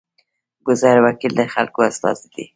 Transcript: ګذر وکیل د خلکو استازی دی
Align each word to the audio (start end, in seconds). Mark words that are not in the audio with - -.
ګذر 0.65 0.97
وکیل 1.05 1.33
د 1.37 1.41
خلکو 1.53 1.79
استازی 1.89 2.27
دی 2.33 2.45